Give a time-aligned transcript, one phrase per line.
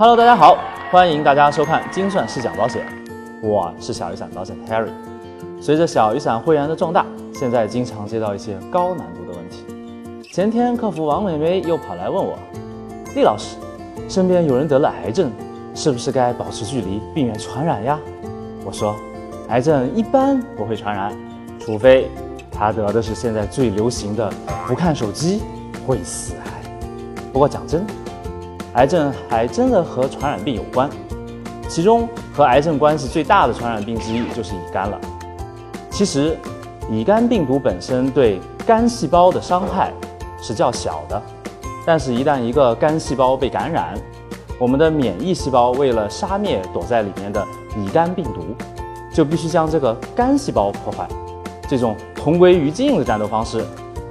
[0.00, 0.56] Hello，大家好，
[0.92, 2.86] 欢迎大家收看精算师讲保险，
[3.42, 4.92] 我是小雨伞保险 Harry。
[5.60, 7.04] 随着小雨伞会员的壮大，
[7.34, 9.64] 现在经常接到一些高难度的问题。
[10.32, 12.38] 前天客服王美眉又跑来问我，
[13.16, 13.56] 厉老师，
[14.08, 15.32] 身边有人得了癌症，
[15.74, 17.98] 是不是该保持距离，避免传染呀？
[18.64, 18.94] 我说，
[19.48, 21.12] 癌症一般不会传染，
[21.58, 22.08] 除非
[22.52, 24.32] 他得的是现在最流行的
[24.64, 25.42] 不看手机
[25.84, 26.70] 会死癌。
[27.32, 27.84] 不过讲真。
[28.78, 30.88] 癌症还真的和传染病有关，
[31.68, 34.96] 其中和癌症关系最大的传染病之一就是乙肝了。
[35.90, 36.38] 其实，
[36.88, 39.92] 乙肝病毒本身对肝细胞的伤害
[40.40, 41.20] 是较小的，
[41.84, 43.96] 但是，一旦一个肝细胞被感染，
[44.60, 47.44] 我们的免疫细胞为了杀灭躲在里面的
[47.76, 48.54] 乙肝病毒，
[49.12, 51.04] 就必须将这个肝细胞破坏。
[51.68, 53.60] 这种同归于尽的战斗方式，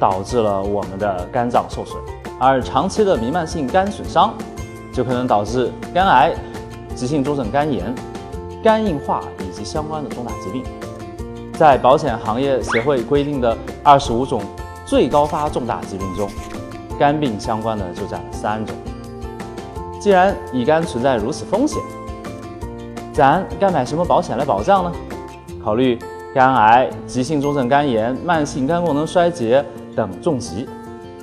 [0.00, 1.96] 导致了我们的肝脏受损。
[2.40, 4.32] 而长期的弥漫性肝损伤，
[4.98, 6.34] 就可能导致肝癌、
[6.92, 7.94] 急性中症肝炎、
[8.64, 10.64] 肝硬化以及相关的重大疾病。
[11.52, 14.42] 在保险行业协会规定的二十五种
[14.84, 16.28] 最高发重大疾病中，
[16.98, 18.74] 肝病相关的就占了三种。
[20.00, 21.80] 既然乙肝存在如此风险，
[23.12, 24.92] 咱该买什么保险来保障呢？
[25.62, 25.96] 考虑
[26.34, 30.68] 肝癌、急性中症肝炎、慢性肝功能衰竭等重疾。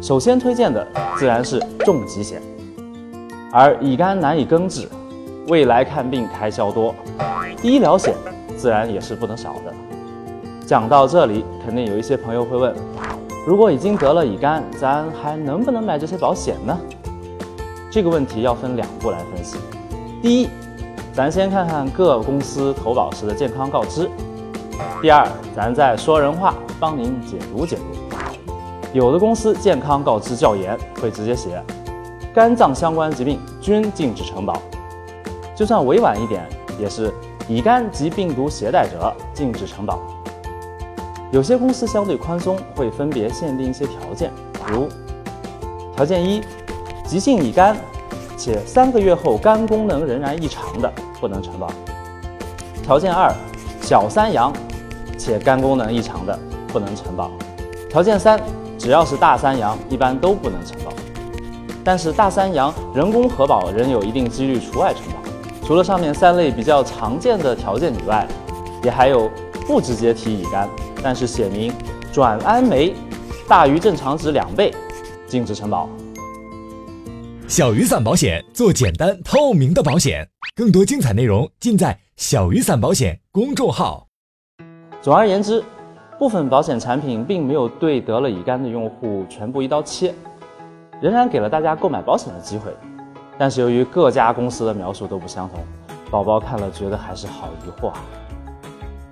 [0.00, 2.40] 首先推荐的自然是重疾险，
[3.52, 4.88] 而乙肝难以根治，
[5.48, 6.94] 未来看病开销多，
[7.62, 8.14] 医疗险
[8.56, 9.72] 自然也是不能少的。
[10.66, 12.74] 讲到这里，肯定有一些朋友会问：
[13.46, 16.76] 如果已经得了乙肝，咱还能不能买这些保险呢？
[17.90, 19.56] 这个问题要分两步来分析。
[20.20, 20.48] 第一，
[21.12, 24.06] 咱先看看各公司投保时的健康告知；
[25.00, 27.82] 第二，咱再说人话，帮您解读解读。
[28.92, 31.62] 有的公司健康告知较严，会直接写
[32.36, 34.60] 肝脏相关疾病均禁止承保。
[35.54, 36.46] 就算委婉一点，
[36.78, 37.10] 也是
[37.48, 39.98] 乙肝及病毒携带者禁止承保。
[41.32, 44.30] 有些公司相对宽松，会分别限定一些条件，
[44.66, 44.86] 如
[45.94, 46.42] 条件一，
[47.06, 47.74] 急性乙肝
[48.36, 51.68] 且三个月后肝功能仍然异常的不能承保；
[52.82, 53.32] 条件二，
[53.80, 54.52] 小三阳
[55.16, 57.30] 且肝功能异常的不能承保；
[57.88, 58.38] 条件三。
[58.78, 60.92] 只要是大三阳，一般都不能承保。
[61.86, 65.20] 但是大三阳人工核保仍有一定几率除外承保。
[65.64, 68.26] 除了上面三类比较常见的条件以外，
[68.82, 69.30] 也还有
[69.68, 70.68] 不直接提乙肝，
[71.00, 71.72] 但是写明
[72.12, 72.92] 转氨酶
[73.46, 74.74] 大于正常值两倍，
[75.28, 75.88] 禁止承保。
[77.46, 84.08] 小雨伞保险做简单透明的保险，更多精彩内容尽在小雨伞保险公众号。
[85.00, 85.62] 总而言之。
[86.18, 90.14] 部分保险产品并没有对得了乙肝的用户全部一刀切，
[91.00, 92.74] 仍然给了大家购买保险的机会。
[93.38, 95.60] 但是由于各家公司的描述都不相同，
[96.10, 97.98] 宝宝看了觉得还是好疑惑啊。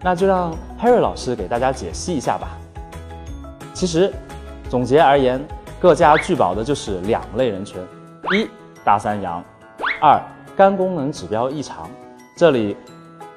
[0.00, 2.48] 那就让 Harry 老师给大家解析一下吧。
[3.72, 4.12] 其实，
[4.68, 5.44] 总结而言，
[5.80, 7.80] 各家拒保的就是两类人群：
[8.32, 8.48] 一
[8.84, 9.42] 大三阳，
[10.00, 10.20] 二
[10.56, 11.88] 肝功能指标异常。
[12.36, 12.76] 这里，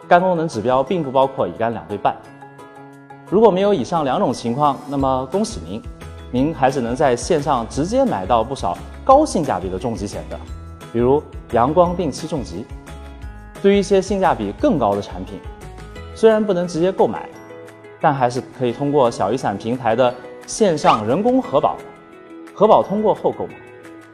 [0.07, 2.15] 肝功能指标并不包括乙肝两对半。
[3.29, 5.81] 如果没有以上两种情况，那么恭喜您，
[6.31, 10.37] 您还是能在线上直接买到不少高性价比的重疾险的，
[10.91, 11.21] 比如
[11.51, 12.65] 阳光定期重疾。
[13.61, 15.39] 对于一些性价比更高的产品，
[16.13, 17.27] 虽然不能直接购买，
[17.99, 20.13] 但还是可以通过小雨伞平台的
[20.45, 21.77] 线上人工核保，
[22.53, 23.53] 核保通过后购买，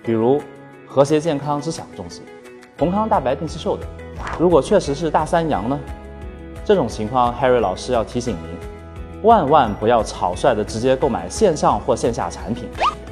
[0.04, 0.42] 比如
[0.88, 2.22] 和谐健康之享重疾、
[2.78, 3.88] 宏康大白定期寿等。
[4.40, 5.80] 如果确实是大三阳呢？
[6.64, 8.81] 这种情况，Harry 老师要提醒您。
[9.24, 12.68] 万万不要草率的直接购买线上或线下产品，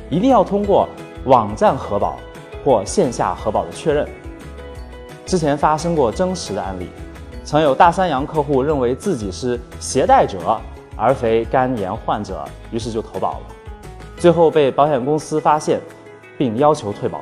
[0.09, 0.87] 一定要通过
[1.25, 2.17] 网站核保
[2.63, 4.07] 或线下核保的确认。
[5.25, 6.89] 之前发生过真实的案例，
[7.43, 10.59] 曾有大三阳客户认为自己是携带者
[10.95, 13.41] 而非肝炎患者，于是就投保了，
[14.17, 15.79] 最后被保险公司发现，
[16.37, 17.21] 并要求退保。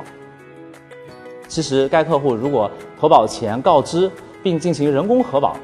[1.46, 4.10] 其实该客户如果投保前告知
[4.42, 5.56] 并进行人工核保。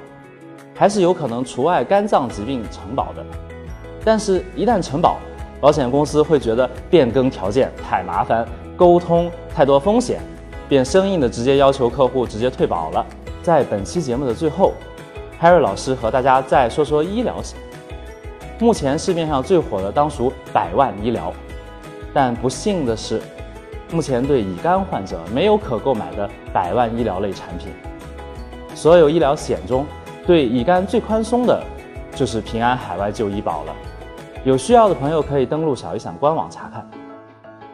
[0.75, 3.25] 还是有可能除外肝脏疾病承保的，
[4.05, 5.19] 但是，一旦承保，
[5.61, 8.44] 保险公司会觉得变更条件太麻烦，
[8.76, 10.21] 沟通太多风险，
[10.69, 13.06] 便生硬的直接要求客户直接退保了。
[13.41, 14.73] 在本期节目的最后
[15.41, 17.56] ，Harry 老师和大家再说说医疗险。
[18.59, 21.32] 目前市面上最火的当属百万医疗，
[22.12, 23.20] 但不幸的是，
[23.93, 27.69] 目前对乙肝患者没有可购买的百万医疗类产品。
[28.75, 29.87] 所有医疗险中，
[30.26, 31.62] 对乙肝最宽松的，
[32.15, 33.75] 就是平安海外就医保了。
[34.44, 36.87] 有需要的朋友可以登录小雨伞官网查看。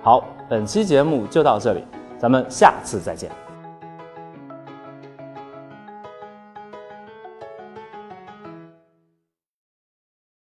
[0.02, 1.84] 好，本期节目就到这里，
[2.18, 3.30] 咱们下次再见。